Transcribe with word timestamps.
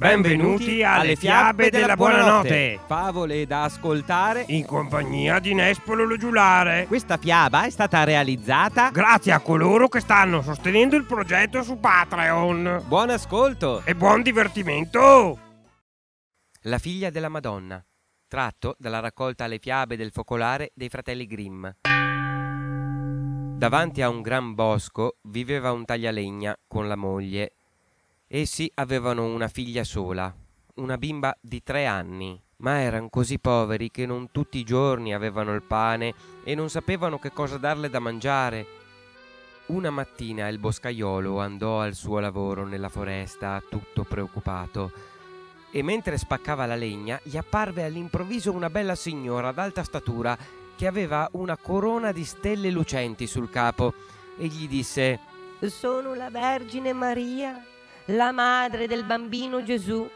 Benvenuti 0.00 0.82
alle 0.82 1.14
fiabe 1.14 1.68
della 1.68 1.94
buonanotte. 1.94 2.80
Favole 2.86 3.44
da 3.44 3.64
ascoltare. 3.64 4.46
In 4.48 4.64
compagnia 4.64 5.38
di 5.40 5.52
Nespolo 5.52 6.06
lo 6.06 6.16
giulare. 6.16 6.86
Questa 6.86 7.18
fiaba 7.18 7.64
è 7.64 7.70
stata 7.70 8.02
realizzata 8.04 8.88
Grazie 8.88 9.32
a 9.32 9.40
coloro 9.40 9.88
che 9.88 10.00
stanno 10.00 10.40
sostenendo 10.40 10.96
il 10.96 11.04
progetto 11.04 11.62
su 11.62 11.78
Patreon. 11.78 12.84
Buon 12.86 13.10
ascolto. 13.10 13.82
E 13.84 13.94
buon 13.94 14.22
divertimento! 14.22 15.38
La 16.62 16.78
figlia 16.78 17.10
della 17.10 17.28
Madonna, 17.28 17.84
tratto 18.26 18.76
dalla 18.78 19.00
raccolta 19.00 19.44
alle 19.44 19.58
fiabe 19.58 19.98
del 19.98 20.12
focolare 20.12 20.70
dei 20.74 20.88
fratelli 20.88 21.26
Grimm. 21.26 21.66
Davanti 23.58 24.00
a 24.00 24.08
un 24.08 24.22
gran 24.22 24.54
bosco 24.54 25.18
viveva 25.24 25.72
un 25.72 25.84
taglialegna 25.84 26.56
con 26.66 26.88
la 26.88 26.96
moglie. 26.96 27.56
Essi 28.32 28.70
avevano 28.74 29.24
una 29.24 29.48
figlia 29.48 29.82
sola, 29.82 30.32
una 30.74 30.96
bimba 30.96 31.36
di 31.40 31.64
tre 31.64 31.86
anni, 31.86 32.40
ma 32.58 32.78
erano 32.78 33.08
così 33.08 33.40
poveri 33.40 33.90
che 33.90 34.06
non 34.06 34.30
tutti 34.30 34.56
i 34.56 34.62
giorni 34.62 35.12
avevano 35.12 35.52
il 35.52 35.64
pane 35.64 36.14
e 36.44 36.54
non 36.54 36.70
sapevano 36.70 37.18
che 37.18 37.32
cosa 37.32 37.56
darle 37.56 37.90
da 37.90 37.98
mangiare. 37.98 38.66
Una 39.66 39.90
mattina 39.90 40.46
il 40.46 40.60
boscaiolo 40.60 41.40
andò 41.40 41.80
al 41.80 41.94
suo 41.94 42.20
lavoro 42.20 42.64
nella 42.64 42.88
foresta, 42.88 43.60
tutto 43.68 44.04
preoccupato, 44.04 44.92
e 45.72 45.82
mentre 45.82 46.16
spaccava 46.16 46.66
la 46.66 46.76
legna 46.76 47.18
gli 47.24 47.36
apparve 47.36 47.82
all'improvviso 47.82 48.52
una 48.52 48.70
bella 48.70 48.94
signora 48.94 49.50
d'alta 49.50 49.82
statura 49.82 50.38
che 50.76 50.86
aveva 50.86 51.28
una 51.32 51.56
corona 51.56 52.12
di 52.12 52.24
stelle 52.24 52.70
lucenti 52.70 53.26
sul 53.26 53.50
capo 53.50 53.92
e 54.38 54.46
gli 54.46 54.68
disse 54.68 55.18
Sono 55.62 56.14
la 56.14 56.30
Vergine 56.30 56.92
Maria, 56.92 57.60
la 58.06 58.32
madre 58.32 58.86
del 58.86 59.04
bambino 59.04 59.62
Gesù. 59.62 60.08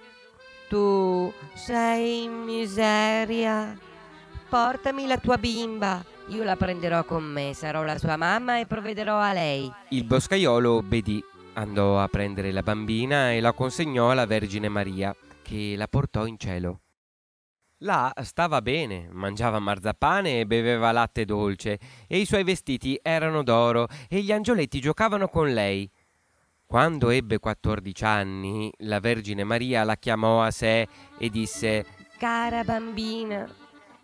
Tu 0.68 1.32
sei 1.54 2.24
in 2.24 2.32
miseria. 2.42 3.78
Portami 4.48 5.06
la 5.06 5.18
tua 5.18 5.36
bimba. 5.36 6.04
Io 6.28 6.42
la 6.42 6.56
prenderò 6.56 7.04
con 7.04 7.22
me, 7.22 7.52
sarò 7.52 7.82
la 7.82 7.98
sua 7.98 8.16
mamma 8.16 8.58
e 8.58 8.66
provvederò 8.66 9.18
a 9.18 9.32
lei. 9.34 9.70
Il 9.90 10.04
boscaiolo 10.04 10.76
obbedì, 10.76 11.22
andò 11.54 12.00
a 12.00 12.08
prendere 12.08 12.50
la 12.50 12.62
bambina 12.62 13.30
e 13.32 13.40
la 13.40 13.52
consegnò 13.52 14.10
alla 14.10 14.24
Vergine 14.24 14.70
Maria, 14.70 15.14
che 15.42 15.74
la 15.76 15.86
portò 15.86 16.24
in 16.24 16.38
cielo. 16.38 16.80
Là 17.78 18.10
stava 18.22 18.62
bene, 18.62 19.08
mangiava 19.12 19.58
marzapane 19.58 20.40
e 20.40 20.46
beveva 20.46 20.92
latte 20.92 21.26
dolce, 21.26 21.78
e 22.08 22.18
i 22.18 22.24
suoi 22.24 22.42
vestiti 22.42 22.98
erano 23.02 23.42
d'oro, 23.42 23.88
e 24.08 24.20
gli 24.22 24.32
angioletti 24.32 24.80
giocavano 24.80 25.28
con 25.28 25.52
lei. 25.52 25.90
Quando 26.66 27.10
ebbe 27.10 27.38
quattordici 27.38 28.04
anni, 28.04 28.72
la 28.78 28.98
Vergine 28.98 29.44
Maria 29.44 29.84
la 29.84 29.96
chiamò 29.96 30.42
a 30.42 30.50
sé 30.50 30.88
e 31.18 31.28
disse 31.28 31.84
Cara 32.18 32.64
bambina, 32.64 33.46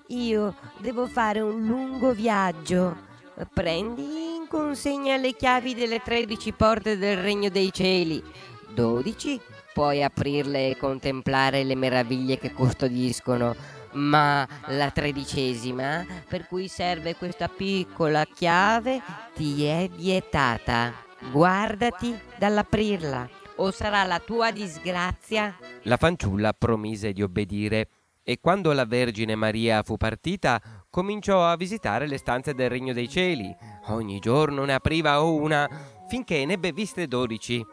io 0.09 0.55
devo 0.79 1.07
fare 1.07 1.41
un 1.41 1.67
lungo 1.67 2.13
viaggio. 2.13 3.09
Prendi 3.53 4.03
in 4.03 4.47
consegna 4.49 5.17
le 5.17 5.35
chiavi 5.35 5.75
delle 5.75 6.01
tredici 6.01 6.53
porte 6.53 6.99
del 6.99 7.17
regno 7.17 7.49
dei 7.49 7.73
cieli. 7.73 8.23
Dodici 8.69 9.41
puoi 9.73 10.03
aprirle 10.03 10.71
e 10.71 10.77
contemplare 10.77 11.65
le 11.65 11.75
meraviglie 11.75 12.39
che 12.39 12.53
custodiscono, 12.53 13.57
ma 13.93 14.47
la 14.67 14.91
tredicesima, 14.91 16.05
per 16.29 16.47
cui 16.47 16.69
serve 16.69 17.17
questa 17.17 17.49
piccola 17.49 18.25
chiave, 18.27 19.01
ti 19.35 19.65
è 19.65 19.89
vietata. 19.89 21.09
Guardati 21.29 22.19
dall'aprirla, 22.39 23.29
o 23.57 23.71
sarà 23.71 24.05
la 24.05 24.19
tua 24.19 24.51
disgrazia. 24.51 25.55
La 25.83 25.99
fanciulla 25.99 26.55
promise 26.55 27.13
di 27.13 27.23
obbedire 27.23 27.89
e 28.23 28.41
quando 28.41 28.73
la 28.73 28.87
Vergine 28.87 29.35
Maria 29.35 29.83
fu 29.83 29.97
partita 29.99 30.61
cominciò 30.89 31.47
a 31.47 31.57
visitare 31.57 32.07
le 32.07 32.17
stanze 32.17 32.55
del 32.55 32.71
Regno 32.71 32.95
dei 32.95 33.09
Cieli. 33.09 33.55
Ogni 33.89 34.19
giorno 34.19 34.65
ne 34.65 34.73
apriva 34.73 35.21
una 35.21 35.69
finché 36.09 36.45
ne 36.47 36.55
ebbe 36.55 36.73
viste 36.73 37.07
dodici. 37.07 37.65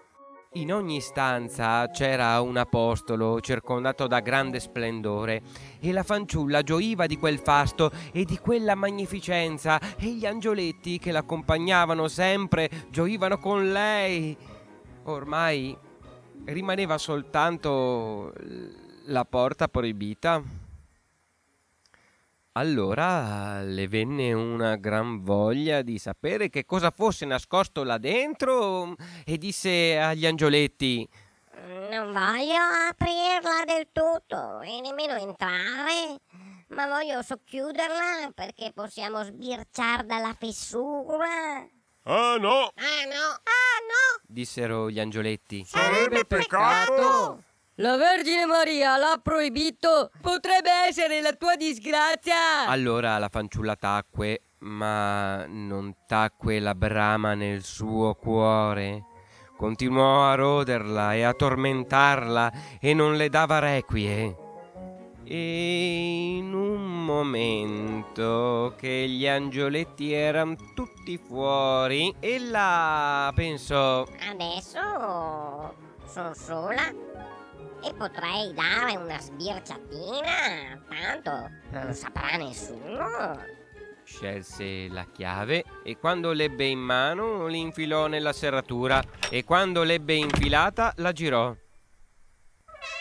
In 0.53 0.74
ogni 0.74 1.02
stanza 1.02 1.90
c'era 1.90 2.40
un 2.40 2.56
apostolo 2.56 3.41
circondato 3.41 4.08
da 4.08 4.22
grande 4.22 4.62
splendore 4.62 5.41
e 5.80 5.91
la 5.91 6.03
fanciulla 6.03 6.63
gioiva 6.63 7.06
di 7.06 7.18
quel 7.18 7.40
fasto 7.40 7.91
e 8.13 8.24
di 8.24 8.38
quella 8.38 8.74
magnificenza 8.74 9.78
e 9.97 10.13
gli 10.13 10.25
angioletti 10.25 11.00
che 11.00 11.12
l'accompagnavano 11.12 12.07
sempre 12.07 12.69
gioivano 12.90 13.38
con 13.38 13.72
lei. 13.72 14.36
Ormai 15.03 15.78
rimaneva 16.46 16.97
soltanto 16.97 18.34
la 19.06 19.25
porta 19.25 19.68
proibita. 19.68 20.56
Allora 22.57 23.62
le 23.62 23.88
venne 23.88 24.34
una 24.34 24.78
gran 24.78 25.22
voglia 25.22 25.84
di 25.84 26.00
sapere 26.00 26.50
che 26.50 26.66
cosa 26.66 26.90
fosse 26.90 27.23
nascosto 27.23 27.84
là 27.84 28.00
dentro 28.00 28.95
e 29.23 29.38
disse 29.38 30.00
agli 30.00 30.25
angioletti 30.25 31.07
Non 31.91 32.12
voglio 32.12 32.57
aprirla 32.90 33.63
del 33.63 33.90
tutto 33.91 34.62
e 34.62 34.81
nemmeno 34.81 35.13
entrare, 35.18 36.19
ma 36.69 36.88
voglio 36.88 37.22
socchiuderla 37.22 38.31
perché 38.34 38.72
possiamo 38.74 39.22
sbirciare 39.22 40.07
dalla 40.07 40.34
fessura. 40.34 41.59
Ah 42.09 42.38
no, 42.39 42.72
Ah 42.74 43.06
no, 43.06 43.34
ah 43.44 43.78
no! 43.85 44.22
dissero 44.25 44.89
gli 44.89 45.00
angioletti. 45.00 45.63
Sarebbe 45.63 46.25
peccato! 46.25 47.44
La 47.80 47.96
Vergine 47.96 48.48
Maria 48.48 48.98
l'ha 48.98 49.20
proibito. 49.22 50.10
Potrebbe 50.20 50.72
essere 50.88 51.22
la 51.22 51.34
tua 51.34 51.56
disgrazia. 51.56 52.66
Allora 52.66 53.20
la 53.20 53.30
fanciulla 53.30 53.76
tacque, 53.76 54.46
ma 54.62 55.46
non 55.46 55.94
tacque 56.08 56.60
la 56.60 56.74
brama 56.74 57.36
nel 57.36 57.62
suo 57.64 58.16
cuore. 58.16 59.04
Continuò 59.56 60.28
a 60.28 60.34
roderla 60.34 61.14
e 61.14 61.22
a 61.22 61.34
tormentarla 61.34 62.52
e 62.82 62.96
non 62.96 63.16
le 63.16 63.30
dava 63.30 63.60
requie. 63.60 64.36
E 65.24 66.38
in 66.38 66.56
un 66.56 67.06
momento 67.06 68.74
che 68.76 69.06
gli 69.08 69.28
angioletti 69.28 70.14
erano 70.14 70.56
tutti 70.74 71.16
fuori, 71.20 72.12
ella 72.22 73.32
pensò 73.36 74.04
Adesso 74.32 75.76
sono 76.08 76.34
sola 76.34 77.37
e 77.88 77.94
potrei 77.94 78.53
dare 78.53 78.98
una 78.98 79.18
sbirciatina, 79.18 80.81
tanto 80.90 81.50
non 81.70 81.94
saprà 81.94 82.36
nessuno. 82.36 83.40
Scelse 84.03 84.90
la 84.90 85.06
chiave 85.06 85.64
e 85.84 85.98
quando 85.98 86.34
l'ebbe 86.34 86.66
in 86.66 86.80
mano 86.80 87.48
l'infilò 87.48 88.08
nella 88.08 88.34
serratura 88.34 89.02
e 89.30 89.44
quando 89.46 89.84
l'ebbe 89.84 90.16
infilata 90.16 90.94
la 90.98 91.14
girò. 91.14 91.56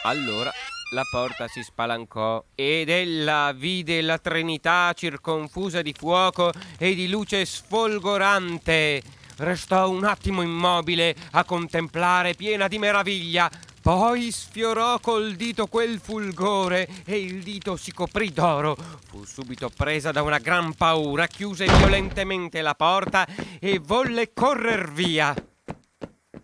Allora 0.04 0.52
la 0.92 1.03
porta 1.10 1.48
si 1.48 1.64
spalancò 1.64 2.44
ed 2.54 2.88
ella 2.88 3.53
vide 3.53 4.00
la 4.03 4.18
Trinità 4.18 4.92
circonfusa 4.94 5.82
di 5.82 5.94
fuoco 5.97 6.53
e 6.78 6.94
di 6.94 7.08
luce 7.08 7.44
sfolgorante. 7.44 9.03
Restò 9.38 9.91
un 9.91 10.04
attimo 10.04 10.42
immobile 10.42 11.14
a 11.32 11.44
contemplare 11.44 12.34
piena 12.34 12.68
di 12.68 12.78
meraviglia. 12.78 13.50
Poi 13.86 14.32
sfiorò 14.32 14.98
col 14.98 15.36
dito 15.36 15.69
quel 15.69 16.00
fulgore 16.00 16.88
e 17.04 17.20
il 17.20 17.44
dito 17.44 17.76
si 17.76 17.92
coprì 17.92 18.32
d'oro. 18.32 18.74
Fu 18.74 19.24
subito 19.24 19.69
presa 19.69 20.10
da 20.10 20.22
una 20.22 20.38
gran 20.38 20.74
paura, 20.74 21.28
chiuse 21.28 21.66
violentemente 21.66 22.62
la 22.62 22.74
porta 22.74 23.24
e 23.60 23.78
volle 23.78 24.32
correr 24.32 24.91
via. 24.91 25.32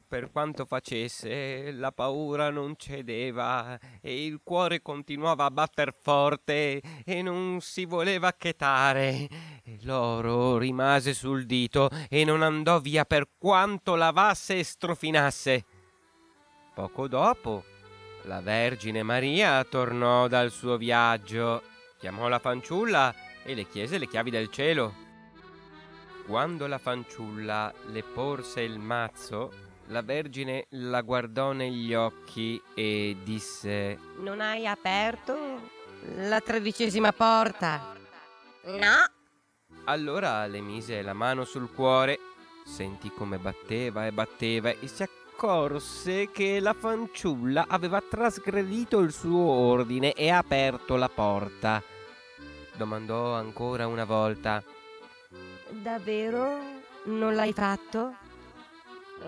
Per 0.07 0.31
quanto 0.31 0.65
facesse, 0.67 1.73
la 1.73 1.91
paura 1.91 2.49
non 2.51 2.75
cedeva 2.77 3.77
e 4.01 4.25
il 4.25 4.39
cuore 4.45 4.81
continuava 4.81 5.45
a 5.45 5.51
batter 5.51 5.93
forte 6.01 6.81
e 7.05 7.23
non 7.23 7.59
si 7.61 7.87
voleva 7.87 8.33
chetare. 8.35 9.29
L'oro 9.81 10.59
rimase 10.59 11.13
sul 11.13 11.45
dito 11.47 11.91
e 12.09 12.25
non 12.25 12.43
andò 12.43 12.79
via 12.79 13.05
per 13.05 13.31
quanto 13.37 13.97
lavasse 13.97 14.61
e 14.61 14.63
strofinasse. 14.63 15.65
Poco 16.75 17.07
dopo, 17.07 17.65
la 18.23 18.41
Vergine 18.41 19.03
Maria 19.03 19.63
tornò 19.65 20.27
dal 20.27 20.51
suo 20.51 20.79
viaggio, 20.79 21.63
chiamò 21.99 22.29
la 22.29 22.39
fanciulla 22.39 23.15
e 23.45 23.55
le 23.55 23.67
chiese 23.67 23.99
le 23.99 24.07
chiavi 24.07 24.31
del 24.31 24.51
cielo. 24.51 24.95
Quando 26.27 26.67
la 26.67 26.79
fanciulla 26.79 27.73
le 27.89 28.03
porse 28.03 28.63
il 28.63 28.79
mazzo, 28.79 29.53
la 29.89 30.01
Vergine 30.01 30.67
la 30.71 31.03
guardò 31.03 31.53
negli 31.53 31.93
occhi 31.93 32.61
e 32.75 33.19
disse 33.23 33.99
Non 34.19 34.41
hai 34.41 34.67
aperto 34.67 35.69
la 36.17 36.41
tredicesima 36.41 37.13
porta. 37.13 37.95
No, 38.65 39.11
Allora 39.85 40.47
le 40.47 40.61
mise 40.61 41.03
la 41.03 41.13
mano 41.13 41.45
sul 41.45 41.71
cuore, 41.71 42.19
sentì 42.65 43.11
come 43.11 43.37
batteva 43.37 44.07
e 44.07 44.13
batteva 44.13 44.71
e 44.71 44.87
si 44.87 45.03
accorse 45.03 45.22
che 46.31 46.61
la 46.61 46.73
fanciulla 46.73 47.65
aveva 47.67 48.01
trasgredito 48.01 49.01
il 49.01 49.13
suo 49.13 49.41
ordine 49.41 50.13
e 50.13 50.31
aperto 50.31 50.95
la 50.95 51.09
porta. 51.09 51.83
Domandò 52.77 53.35
ancora 53.35 53.89
una 53.89 54.05
volta. 54.05 54.63
Davvero 55.69 56.61
non 57.07 57.35
l'hai 57.35 57.53
fatto? 57.53 58.15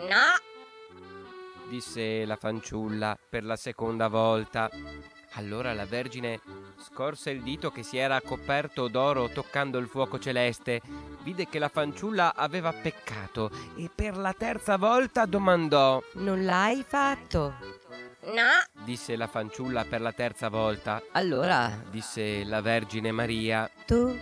No, 0.08 0.38
disse 1.68 2.24
la 2.24 2.36
fanciulla 2.36 3.18
per 3.28 3.42
la 3.42 3.56
seconda 3.56 4.06
volta. 4.06 4.70
Allora 5.36 5.72
la 5.74 5.84
Vergine 5.84 6.40
scorse 6.78 7.30
il 7.30 7.42
dito 7.42 7.70
che 7.70 7.82
si 7.82 7.96
era 7.96 8.20
coperto 8.20 8.86
d'oro 8.88 9.28
toccando 9.28 9.78
il 9.78 9.88
fuoco 9.88 10.18
celeste, 10.18 10.80
vide 11.22 11.48
che 11.48 11.58
la 11.58 11.68
fanciulla 11.68 12.34
aveva 12.36 12.72
peccato 12.72 13.50
e 13.76 13.90
per 13.92 14.16
la 14.16 14.32
terza 14.32 14.76
volta 14.76 15.26
domandò, 15.26 16.00
Non 16.14 16.44
l'hai 16.44 16.84
fatto? 16.86 17.54
no, 18.26 18.84
disse 18.84 19.16
la 19.16 19.26
fanciulla 19.26 19.84
per 19.84 20.00
la 20.00 20.12
terza 20.12 20.48
volta, 20.48 21.02
Allora 21.12 21.82
disse 21.90 22.44
la 22.44 22.60
Vergine 22.60 23.10
Maria. 23.10 23.68
tu 23.86 24.16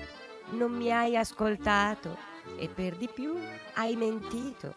non 0.52 0.72
mi 0.72 0.90
hai 0.90 1.16
ascoltato 1.16 2.16
e 2.56 2.68
per 2.68 2.96
di 2.96 3.08
più 3.12 3.36
hai 3.74 3.96
mentito. 3.96 4.74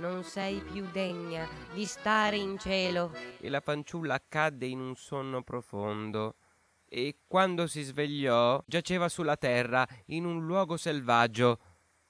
Non 0.00 0.24
sei 0.24 0.60
più 0.60 0.86
degna 0.90 1.48
di 1.72 1.84
stare 1.84 2.36
in 2.36 2.58
cielo. 2.58 3.12
E 3.40 3.48
la 3.48 3.60
fanciulla 3.60 4.22
cadde 4.28 4.66
in 4.66 4.80
un 4.80 4.94
sonno 4.96 5.42
profondo. 5.42 6.36
E 6.86 7.20
quando 7.26 7.66
si 7.66 7.82
svegliò, 7.82 8.62
giaceva 8.66 9.08
sulla 9.08 9.36
terra, 9.36 9.86
in 10.06 10.24
un 10.24 10.44
luogo 10.44 10.76
selvaggio. 10.76 11.58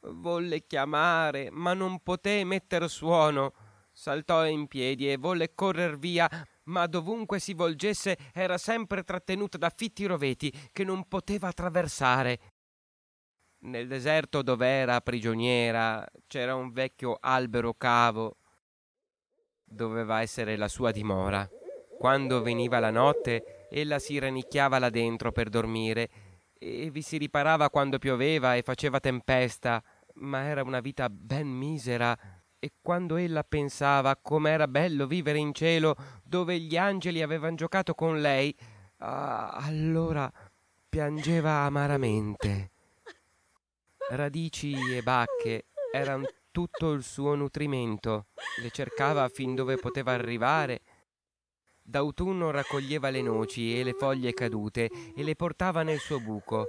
Volle 0.01 0.67
chiamare, 0.67 1.51
ma 1.51 1.73
non 1.73 2.01
poté 2.03 2.45
metter 2.45 2.89
suono. 2.89 3.53
Saltò 3.93 4.45
in 4.45 4.67
piedi 4.67 5.11
e 5.11 5.17
volle 5.17 5.55
correr 5.55 5.99
via, 5.99 6.29
ma 6.65 6.87
dovunque 6.87 7.39
si 7.39 7.55
volgesse 7.55 8.19
era 8.33 8.59
sempre 8.59 9.05
trattenuta 9.05 9.57
da 9.57 9.71
fitti 9.75 10.05
roveti 10.07 10.53
che 10.73 10.85
non 10.85 11.07
poteva 11.07 11.49
attraversare. 11.49 12.54
Nel 13.65 13.89
deserto 13.89 14.43
dove 14.43 14.67
era 14.67 15.01
prigioniera 15.01 16.07
c'era 16.27 16.55
un 16.55 16.71
vecchio 16.73 17.17
albero 17.19 17.73
cavo. 17.73 18.37
Doveva 19.65 20.21
essere 20.21 20.57
la 20.57 20.69
sua 20.69 20.91
dimora. 20.91 21.49
Quando 21.99 22.43
veniva 22.43 22.79
la 22.79 22.91
notte, 22.91 23.67
ella 23.71 23.99
si 23.99 24.19
rannicchiava 24.19 24.79
là 24.79 24.91
dentro 24.91 25.33
per 25.33 25.49
dormire 25.49 26.11
e 26.59 26.91
vi 26.91 27.01
si 27.01 27.17
riparava 27.17 27.71
quando 27.71 27.99
pioveva 27.99 28.55
e 28.55 28.63
faceva 28.63 29.01
tempesta, 29.01 29.83
ma 30.17 30.45
era 30.45 30.63
una 30.63 30.81
vita 30.81 31.09
ben 31.09 31.49
misera. 31.49 32.17
E 32.59 32.73
quando 32.83 33.17
ella 33.17 33.45
pensava 33.45 34.15
com'era 34.17 34.69
bello 34.69 35.07
vivere 35.07 35.39
in 35.39 35.55
cielo, 35.55 35.97
dove 36.23 36.59
gli 36.59 36.77
angeli 36.77 37.23
avevano 37.23 37.57
giocato 37.57 37.95
con 37.95 38.21
lei, 38.21 38.55
ah, 38.99 39.53
allora 39.53 40.31
piangeva 40.87 41.61
amaramente. 41.61 42.73
Radici 44.11 44.75
e 44.95 45.03
bacche 45.03 45.65
erano 45.91 46.27
tutto 46.51 46.93
il 46.93 47.03
suo 47.03 47.35
nutrimento, 47.35 48.27
le 48.63 48.71
cercava 48.71 49.29
fin 49.29 49.55
dove 49.55 49.77
poteva 49.77 50.13
arrivare. 50.13 50.83
D'autunno 51.83 52.51
raccoglieva 52.51 53.09
le 53.09 53.23
noci 53.23 53.79
e 53.79 53.83
le 53.83 53.95
foglie 53.95 54.35
cadute 54.35 54.91
e 55.17 55.23
le 55.23 55.35
portava 55.35 55.83
nel 55.83 55.99
suo 55.99 56.21
buco. 56.21 56.67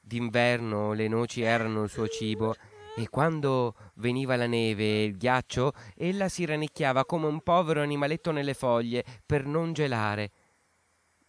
D'inverno 0.00 0.94
le 0.94 1.06
noci 1.06 1.42
erano 1.42 1.82
il 1.82 1.90
suo 1.90 2.08
cibo 2.08 2.54
e 2.96 3.08
quando 3.10 3.74
veniva 3.96 4.34
la 4.36 4.46
neve 4.46 4.84
e 4.84 5.04
il 5.04 5.18
ghiaccio, 5.18 5.72
ella 5.94 6.30
si 6.30 6.46
rannicchiava 6.46 7.04
come 7.04 7.26
un 7.26 7.42
povero 7.42 7.82
animaletto 7.82 8.30
nelle 8.30 8.54
foglie 8.54 9.04
per 9.26 9.44
non 9.44 9.74
gelare. 9.74 10.30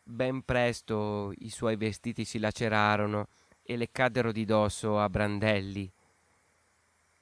Ben 0.01 0.43
presto 0.43 1.33
i 1.39 1.49
suoi 1.49 1.75
vestiti 1.75 2.23
si 2.23 2.39
lacerarono 2.39 3.27
e 3.63 3.77
le 3.77 3.89
caddero 3.91 4.31
di 4.31 4.45
dosso 4.45 4.99
a 4.99 5.09
brandelli. 5.09 5.91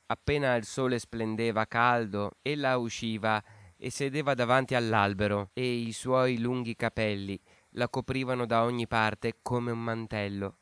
Appena 0.07 0.55
il 0.55 0.65
sole 0.65 0.97
splendeva 0.97 1.65
caldo, 1.65 2.37
ella 2.41 2.77
usciva 2.77 3.43
e 3.77 3.91
sedeva 3.91 4.33
davanti 4.33 4.75
all'albero 4.75 5.51
e 5.53 5.71
i 5.71 5.91
suoi 5.91 6.39
lunghi 6.39 6.75
capelli 6.75 7.39
la 7.73 7.87
coprivano 7.87 8.45
da 8.45 8.63
ogni 8.63 8.87
parte 8.87 9.37
come 9.41 9.71
un 9.71 9.83
mantello. 9.83 10.57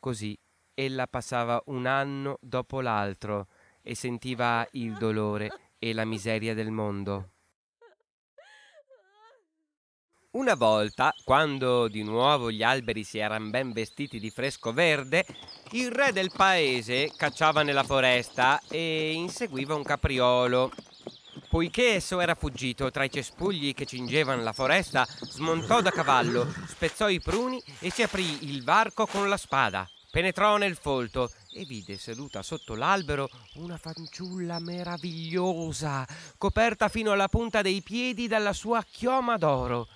Così 0.00 0.36
ella 0.74 1.06
passava 1.06 1.62
un 1.66 1.86
anno 1.86 2.38
dopo 2.40 2.80
l'altro 2.80 3.46
e 3.80 3.94
sentiva 3.94 4.66
il 4.72 4.94
dolore 4.94 5.50
e 5.78 5.92
la 5.92 6.04
miseria 6.04 6.54
del 6.54 6.70
mondo. 6.70 7.33
Una 10.34 10.54
volta, 10.56 11.14
quando 11.22 11.86
di 11.86 12.02
nuovo 12.02 12.50
gli 12.50 12.64
alberi 12.64 13.04
si 13.04 13.18
erano 13.18 13.50
ben 13.50 13.70
vestiti 13.70 14.18
di 14.18 14.30
fresco 14.30 14.72
verde, 14.72 15.24
il 15.70 15.92
re 15.92 16.10
del 16.10 16.32
paese 16.36 17.12
cacciava 17.16 17.62
nella 17.62 17.84
foresta 17.84 18.60
e 18.68 19.12
inseguiva 19.12 19.76
un 19.76 19.84
capriolo. 19.84 20.72
Poiché 21.48 21.94
esso 21.94 22.18
era 22.18 22.34
fuggito 22.34 22.90
tra 22.90 23.04
i 23.04 23.12
cespugli 23.12 23.74
che 23.74 23.86
cingevano 23.86 24.42
la 24.42 24.52
foresta, 24.52 25.06
smontò 25.20 25.80
da 25.80 25.92
cavallo, 25.92 26.52
spezzò 26.66 27.08
i 27.08 27.20
pruni 27.20 27.62
e 27.78 27.90
si 27.90 28.02
aprì 28.02 28.50
il 28.50 28.64
varco 28.64 29.06
con 29.06 29.28
la 29.28 29.36
spada. 29.36 29.88
Penetrò 30.10 30.56
nel 30.56 30.74
folto 30.74 31.30
e 31.52 31.64
vide 31.64 31.96
seduta 31.96 32.42
sotto 32.42 32.74
l'albero 32.74 33.28
una 33.54 33.76
fanciulla 33.76 34.58
meravigliosa, 34.58 36.04
coperta 36.36 36.88
fino 36.88 37.12
alla 37.12 37.28
punta 37.28 37.62
dei 37.62 37.82
piedi 37.82 38.26
dalla 38.26 38.52
sua 38.52 38.84
chioma 38.90 39.36
d'oro. 39.36 39.86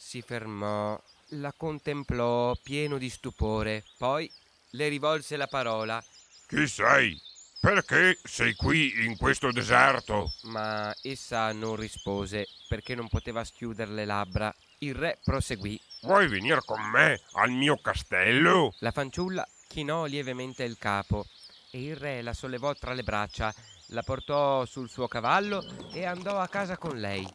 Si 0.00 0.22
fermò, 0.22 0.98
la 1.30 1.52
contemplò 1.52 2.54
pieno 2.62 2.98
di 2.98 3.10
stupore, 3.10 3.84
poi 3.98 4.30
le 4.70 4.88
rivolse 4.88 5.36
la 5.36 5.48
parola, 5.48 6.02
Chi 6.46 6.66
sei? 6.68 7.20
Perché 7.60 8.16
sei 8.22 8.54
qui 8.54 9.04
in 9.04 9.16
questo 9.16 9.50
deserto? 9.50 10.32
ma 10.44 10.94
essa 11.02 11.52
non 11.52 11.74
rispose 11.74 12.46
perché 12.68 12.94
non 12.94 13.08
poteva 13.08 13.42
schiudere 13.42 13.90
le 13.90 14.04
labbra. 14.04 14.54
Il 14.78 14.94
re 14.94 15.18
proseguì. 15.24 15.78
Vuoi 16.02 16.28
venire 16.28 16.60
con 16.64 16.80
me 16.80 17.20
al 17.32 17.50
mio 17.50 17.76
castello? 17.80 18.72
La 18.78 18.92
fanciulla 18.92 19.44
chinò 19.66 20.04
lievemente 20.04 20.62
il 20.62 20.78
capo 20.78 21.26
e 21.72 21.82
il 21.82 21.96
re 21.96 22.22
la 22.22 22.32
sollevò 22.32 22.72
tra 22.74 22.94
le 22.94 23.02
braccia, 23.02 23.52
la 23.88 24.02
portò 24.04 24.64
sul 24.64 24.88
suo 24.88 25.08
cavallo 25.08 25.90
e 25.92 26.04
andò 26.04 26.38
a 26.38 26.46
casa 26.46 26.78
con 26.78 26.96
lei. 27.00 27.26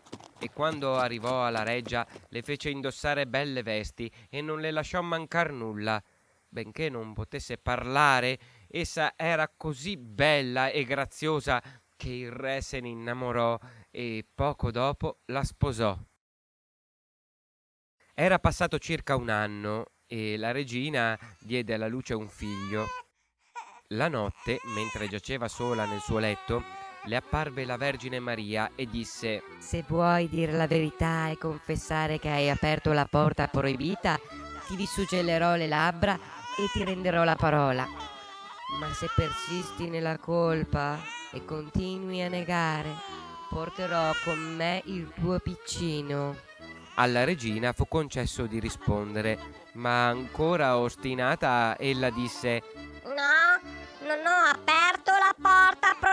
E 0.44 0.50
quando 0.52 0.98
arrivò 0.98 1.46
alla 1.46 1.64
reggia 1.64 2.06
le 2.28 2.42
fece 2.42 2.70
indossare 2.70 3.26
belle 3.28 3.64
vesti 3.64 4.12
e 4.30 4.42
non 4.42 4.60
le 4.60 4.72
lasciò 4.72 5.02
mancar 5.02 5.54
nulla. 5.54 6.04
Benché 6.50 6.90
non 6.90 7.14
potesse 7.14 7.58
parlare, 7.58 8.38
essa 8.68 9.14
era 9.16 9.48
così 9.48 9.96
bella 9.96 10.68
e 10.68 10.84
graziosa 10.84 11.64
che 11.96 12.10
il 12.10 12.30
re 12.30 12.60
se 12.60 12.82
ne 12.82 12.90
innamorò 12.90 13.58
e 13.90 14.28
poco 14.36 14.70
dopo 14.70 15.22
la 15.28 15.46
sposò. 15.46 15.98
Era 18.14 18.38
passato 18.38 18.80
circa 18.80 19.16
un 19.16 19.30
anno 19.30 19.92
e 20.06 20.36
la 20.36 20.52
regina 20.52 21.18
diede 21.40 21.74
alla 21.74 21.88
luce 21.88 22.14
un 22.16 22.28
figlio. 22.28 22.86
La 23.94 24.10
notte, 24.10 24.60
mentre 24.76 25.08
giaceva 25.08 25.48
sola 25.48 25.86
nel 25.86 26.02
suo 26.02 26.20
letto, 26.20 26.83
le 27.06 27.16
apparve 27.16 27.66
la 27.66 27.78
Vergine 27.78 28.20
Maria 28.20 28.72
e 28.76 28.86
disse 28.86 29.44
Se 29.60 29.84
vuoi 29.88 30.30
dire 30.30 30.54
la 30.54 30.68
verità 30.68 31.30
e 31.30 31.38
confessare 31.38 32.20
che 32.20 32.30
hai 32.30 32.50
aperto 32.50 32.94
la 32.94 33.06
porta 33.06 33.48
proibita, 33.48 34.20
ti 34.68 34.76
risugellerò 34.76 35.56
le 35.56 35.68
labbra 35.68 36.14
e 36.16 36.70
ti 36.72 36.84
renderò 36.84 37.24
la 37.24 37.36
parola. 37.36 37.86
Ma 38.80 38.94
se 38.94 39.08
persisti 39.14 39.90
nella 39.90 40.18
colpa 40.18 40.98
e 41.32 41.44
continui 41.46 42.22
a 42.22 42.30
negare, 42.30 42.90
porterò 43.50 44.12
con 44.24 44.40
me 44.40 44.82
il 44.86 45.12
tuo 45.14 45.40
piccino. 45.40 46.36
Alla 46.96 47.24
regina 47.24 47.74
fu 47.74 47.88
concesso 47.88 48.46
di 48.46 48.60
rispondere, 48.60 49.38
ma 49.74 50.08
ancora 50.08 50.78
ostinata 50.78 51.76
ella 51.80 52.10
disse 52.12 52.62
no, 53.04 53.33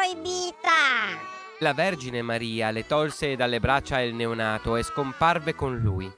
proibita. 0.00 1.20
La 1.58 1.74
Vergine 1.74 2.22
Maria 2.22 2.70
le 2.70 2.86
tolse 2.86 3.36
dalle 3.36 3.60
braccia 3.60 4.00
il 4.00 4.14
neonato 4.14 4.76
e 4.76 4.82
scomparve 4.82 5.54
con 5.54 5.76
lui. 5.76 6.10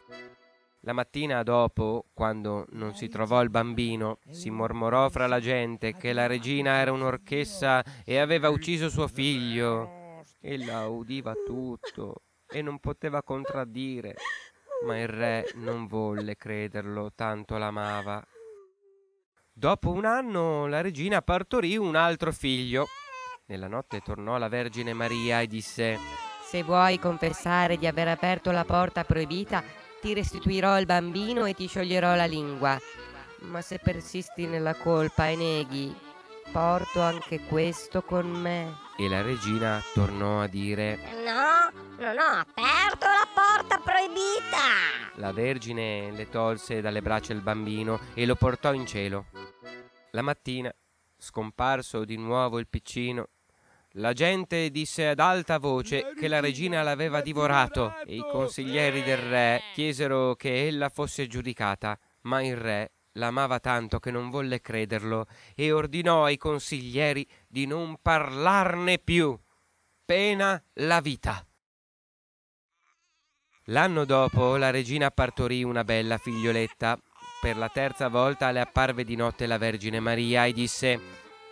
La 0.84 0.92
mattina 0.92 1.42
dopo, 1.42 2.06
quando 2.14 2.66
non 2.70 2.94
si 2.94 3.08
trovò 3.08 3.42
il 3.42 3.50
bambino, 3.50 4.18
si 4.30 4.50
mormorò 4.50 5.08
fra 5.08 5.26
la 5.26 5.40
gente 5.40 5.94
che 5.94 6.12
la 6.12 6.26
regina 6.26 6.74
era 6.74 6.92
un'orchessa 6.92 7.82
e 8.04 8.18
aveva 8.18 8.50
ucciso 8.50 8.88
suo 8.88 9.08
figlio. 9.08 10.22
Ella 10.40 10.86
udiva 10.86 11.34
tutto 11.44 12.22
e 12.48 12.62
non 12.62 12.78
poteva 12.78 13.22
contraddire, 13.22 14.14
ma 14.86 15.00
il 15.00 15.08
re 15.08 15.50
non 15.54 15.86
volle 15.88 16.36
crederlo, 16.36 17.12
tanto 17.14 17.58
l'amava. 17.58 18.24
Dopo 19.52 19.90
un 19.90 20.04
anno 20.04 20.66
la 20.66 20.80
regina 20.80 21.20
partorì 21.20 21.76
un 21.76 21.96
altro 21.96 22.32
figlio. 22.32 22.86
Nella 23.52 23.68
notte 23.68 24.00
tornò 24.00 24.38
la 24.38 24.48
Vergine 24.48 24.94
Maria 24.94 25.42
e 25.42 25.46
disse 25.46 25.98
Se 26.42 26.62
vuoi 26.62 26.98
confessare 26.98 27.76
di 27.76 27.86
aver 27.86 28.08
aperto 28.08 28.50
la 28.50 28.64
porta 28.64 29.04
proibita, 29.04 29.62
ti 30.00 30.14
restituirò 30.14 30.80
il 30.80 30.86
bambino 30.86 31.44
e 31.44 31.52
ti 31.52 31.66
scioglierò 31.66 32.14
la 32.14 32.24
lingua. 32.24 32.80
Ma 33.40 33.60
se 33.60 33.78
persisti 33.78 34.46
nella 34.46 34.74
colpa 34.74 35.28
e 35.28 35.36
neghi, 35.36 35.94
porto 36.50 37.02
anche 37.02 37.40
questo 37.40 38.00
con 38.00 38.26
me. 38.26 38.74
E 38.96 39.06
la 39.06 39.20
regina 39.20 39.82
tornò 39.92 40.40
a 40.40 40.46
dire 40.46 40.96
No, 41.22 41.98
non 41.98 42.16
ho 42.16 42.40
aperto 42.40 43.04
la 43.04 43.28
porta 43.34 43.76
proibita. 43.76 45.16
La 45.16 45.32
Vergine 45.32 46.10
le 46.10 46.30
tolse 46.30 46.80
dalle 46.80 47.02
braccia 47.02 47.34
il 47.34 47.42
bambino 47.42 48.00
e 48.14 48.24
lo 48.24 48.34
portò 48.34 48.72
in 48.72 48.86
cielo. 48.86 49.26
La 50.12 50.22
mattina, 50.22 50.74
scomparso 51.18 52.06
di 52.06 52.16
nuovo 52.16 52.58
il 52.58 52.66
piccino, 52.66 53.28
la 53.96 54.12
gente 54.12 54.70
disse 54.70 55.08
ad 55.08 55.18
alta 55.18 55.58
voce 55.58 56.12
che 56.18 56.28
la 56.28 56.40
regina 56.40 56.82
l'aveva 56.82 57.20
divorato 57.20 57.94
e 58.06 58.16
i 58.16 58.24
consiglieri 58.30 59.02
del 59.02 59.18
re 59.18 59.60
chiesero 59.74 60.34
che 60.34 60.66
ella 60.66 60.88
fosse 60.88 61.26
giudicata, 61.26 61.98
ma 62.22 62.42
il 62.42 62.56
re 62.56 62.92
l'amava 63.16 63.60
tanto 63.60 63.98
che 63.98 64.10
non 64.10 64.30
volle 64.30 64.60
crederlo 64.60 65.26
e 65.54 65.72
ordinò 65.72 66.24
ai 66.24 66.38
consiglieri 66.38 67.26
di 67.46 67.66
non 67.66 67.98
parlarne 68.00 68.98
più, 68.98 69.38
pena 70.04 70.62
la 70.74 71.00
vita. 71.00 71.46
L'anno 73.66 74.04
dopo 74.04 74.56
la 74.56 74.70
regina 74.70 75.10
partorì 75.10 75.62
una 75.62 75.84
bella 75.84 76.18
figlioletta. 76.18 76.98
Per 77.40 77.56
la 77.56 77.68
terza 77.68 78.08
volta 78.08 78.50
le 78.50 78.60
apparve 78.60 79.04
di 79.04 79.16
notte 79.16 79.46
la 79.46 79.58
Vergine 79.58 80.00
Maria 80.00 80.46
e 80.46 80.52
disse 80.52 81.00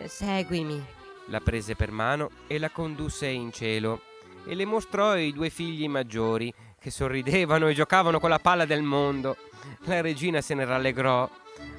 Seguimi. 0.05 0.99
La 1.31 1.39
prese 1.39 1.75
per 1.75 1.89
mano 1.91 2.29
e 2.47 2.59
la 2.59 2.69
condusse 2.69 3.25
in 3.27 3.51
cielo 3.51 4.01
e 4.45 4.53
le 4.53 4.65
mostrò 4.65 5.15
i 5.17 5.33
due 5.33 5.49
figli 5.49 5.87
maggiori 5.87 6.53
che 6.79 6.91
sorridevano 6.91 7.67
e 7.67 7.73
giocavano 7.73 8.19
con 8.19 8.29
la 8.29 8.39
palla 8.39 8.65
del 8.65 8.81
mondo. 8.81 9.37
La 9.85 10.01
regina 10.01 10.41
se 10.41 10.53
ne 10.55 10.65
rallegrò. 10.65 11.29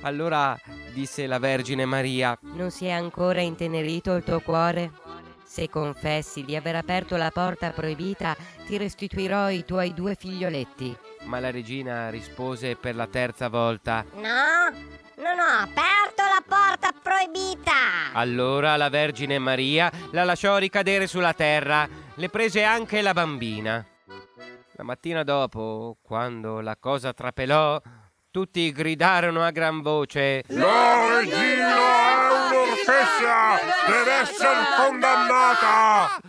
Allora 0.02 0.59
disse 0.92 1.26
la 1.26 1.38
Vergine 1.38 1.85
Maria, 1.85 2.37
Non 2.42 2.71
si 2.71 2.87
è 2.87 2.90
ancora 2.90 3.40
intenerito 3.40 4.14
il 4.14 4.23
tuo 4.23 4.40
cuore? 4.40 4.90
Se 5.44 5.68
confessi 5.68 6.44
di 6.44 6.56
aver 6.56 6.76
aperto 6.76 7.16
la 7.16 7.30
porta 7.30 7.71
proibita, 7.73 8.35
ti 8.66 8.76
restituirò 8.78 9.50
i 9.50 9.64
tuoi 9.64 9.92
due 9.92 10.14
figlioletti. 10.14 10.97
ma 11.25 11.40
la 11.40 11.50
regina 11.50 12.09
rispose 12.11 12.76
per 12.76 12.94
la 12.94 13.06
terza 13.06 13.49
volta. 13.49 14.04
No, 14.14 14.71
non 15.16 15.38
ho 15.38 15.62
aperto. 15.62 15.91
Allora 18.12 18.76
la 18.76 18.88
Vergine 18.88 19.38
Maria 19.38 19.90
la 20.11 20.25
lasciò 20.25 20.59
ricadere 20.59 21.07
sulla 21.07 21.33
terra, 21.33 21.88
le 22.14 22.28
prese 22.28 22.62
anche 22.62 23.00
la 23.02 23.12
bambina. 23.12 23.85
La 24.73 24.85
mattina 24.85 25.23
dopo, 25.23 25.99
quando 26.02 26.61
la 26.61 26.76
cosa 26.76 27.12
trapelò, 27.12 27.81
tutti 28.31 28.73
gridarono 28.73 29.42
a 29.42 29.50
gran 29.50 29.83
voce 29.83 30.42
La 30.49 31.19
regina 31.19 31.69
è 31.69 32.54
un'orchestra! 32.54 33.59
Deve 33.87 34.12
essere 34.12 34.61
condannata! 34.76 36.21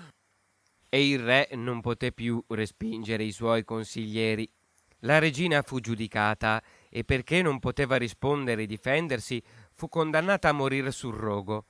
e 0.94 1.10
il 1.10 1.18
re 1.18 1.50
non 1.54 1.82
poté 1.82 2.12
più 2.12 2.44
respingere 2.50 3.24
i 3.24 3.32
suoi 3.32 3.64
consiglieri. 3.64 4.48
La 5.00 5.18
regina 5.18 5.64
fu 5.64 5.80
giudicata 5.80 6.62
e 6.88 7.04
perché 7.04 7.42
non 7.42 7.58
poteva 7.58 7.96
rispondere 7.96 8.62
e 8.62 8.66
difendersi, 8.68 9.42
fu 9.74 9.90
condannata 9.90 10.50
a 10.50 10.52
morire 10.52 10.92
sul 10.92 11.16
rogo. 11.16 11.66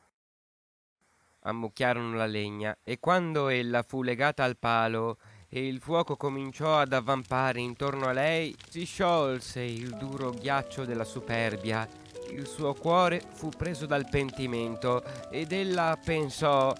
Ammucchiarono 1.44 2.16
la 2.16 2.26
legna 2.26 2.78
e 2.84 3.00
quando 3.00 3.50
ella 3.50 3.84
fu 3.84 4.02
legata 4.02 4.44
al 4.44 4.58
palo 4.58 5.18
e 5.50 5.68
il 5.68 5.80
fuoco 5.80 6.18
cominciò 6.18 6.80
ad 6.80 6.94
avvampare 6.94 7.60
intorno 7.60 8.08
a 8.08 8.12
lei, 8.12 8.56
si 8.70 8.86
sciolse 8.86 9.62
il 9.62 9.96
duro 9.98 10.32
ghiaccio 10.32 10.84
della 10.86 11.04
superbia. 11.04 11.88
Il 12.32 12.48
suo 12.48 12.74
cuore 12.74 13.22
fu 13.34 13.50
preso 13.50 13.86
dal 13.86 14.08
pentimento 14.10 15.04
ed 15.30 15.52
ella 15.52 16.00
pensò 16.04 16.74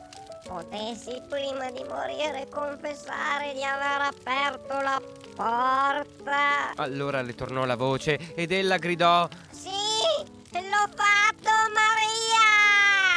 Potessi 0.48 1.22
prima 1.30 1.72
di 1.72 1.84
morire 1.88 2.48
confessare 2.50 3.54
di 3.54 3.64
aver 3.64 4.02
aperto 4.02 4.82
la 4.82 5.02
porta. 5.34 6.74
Allora 6.76 7.22
le 7.22 7.34
tornò 7.34 7.64
la 7.66 7.78
voce 7.78 8.34
ed 8.36 8.52
ella 8.52 8.78
gridò. 8.78 9.28
Sì, 9.52 9.73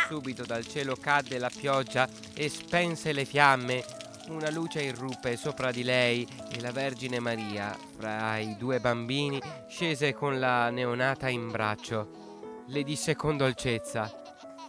Subito 0.07 0.45
dal 0.45 0.65
cielo 0.65 0.95
cadde 0.95 1.37
la 1.39 1.51
pioggia 1.51 2.09
e 2.33 2.49
spense 2.49 3.13
le 3.13 3.25
fiamme. 3.25 3.85
Una 4.29 4.51
luce 4.51 4.83
irruppe 4.83 5.37
sopra 5.37 5.73
di 5.73 5.83
lei 5.83 6.25
e 6.53 6.61
la 6.61 6.71
Vergine 6.71 7.19
Maria, 7.19 7.77
fra 7.97 8.39
i 8.39 8.57
due 8.57 8.79
bambini, 8.79 9.41
scese 9.69 10.15
con 10.15 10.39
la 10.39 10.71
neonata 10.71 11.29
in 11.29 11.51
braccio. 11.51 12.65
Le 12.69 12.85
disse 12.85 13.17
con 13.17 13.37
dolcezza. 13.37 14.09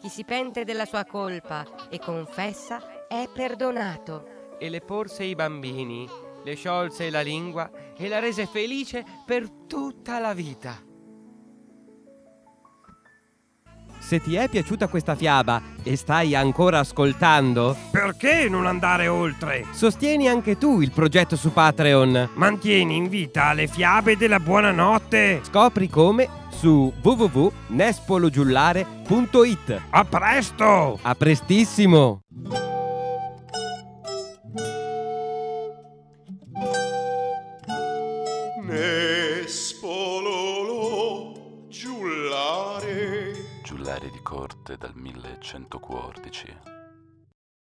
Chi 0.01 0.09
si 0.09 0.23
pente 0.23 0.63
della 0.63 0.85
sua 0.85 1.05
colpa 1.05 1.87
e 1.89 1.99
confessa 1.99 3.07
è 3.07 3.29
perdonato. 3.31 4.55
E 4.59 4.69
le 4.69 4.81
porse 4.81 5.23
i 5.23 5.35
bambini, 5.35 6.09
le 6.43 6.55
sciolse 6.55 7.11
la 7.11 7.21
lingua 7.21 7.69
e 7.95 8.07
la 8.07 8.17
rese 8.17 8.47
felice 8.47 9.05
per 9.23 9.47
tutta 9.67 10.17
la 10.17 10.33
vita. 10.33 10.86
Se 14.07 14.21
ti 14.21 14.35
è 14.35 14.47
piaciuta 14.47 14.87
questa 14.87 15.15
fiaba 15.15 15.61
e 15.83 15.97
stai 15.97 16.33
ancora 16.33 16.79
ascoltando, 16.79 17.75
Perché 17.91 18.47
non 18.47 18.65
andare 18.65 19.09
oltre? 19.09 19.65
sostieni 19.71 20.29
anche 20.29 20.57
tu 20.57 20.79
il 20.79 20.91
progetto 20.91 21.35
su 21.35 21.51
Patreon. 21.51 22.29
Mantieni 22.35 22.95
in 22.95 23.09
vita 23.09 23.51
le 23.51 23.67
fiabe 23.67 24.15
della 24.15 24.39
buonanotte. 24.39 25.41
Scopri 25.43 25.89
come 25.89 26.29
su 26.51 26.89
www.nespologiullare.it. 27.01 29.81
A 29.89 30.05
presto! 30.05 30.99
A 31.01 31.13
prestissimo! 31.13 32.21
Dal 44.79 44.93
1114. 44.93 46.76